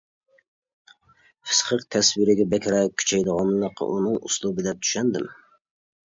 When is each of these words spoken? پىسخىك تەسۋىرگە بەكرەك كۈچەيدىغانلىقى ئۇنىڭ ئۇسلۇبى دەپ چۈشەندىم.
پىسخىك 1.49 1.83
تەسۋىرگە 1.95 2.47
بەكرەك 2.53 2.95
كۈچەيدىغانلىقى 3.01 3.89
ئۇنىڭ 3.97 4.17
ئۇسلۇبى 4.31 4.65
دەپ 4.69 4.81
چۈشەندىم. 4.89 5.29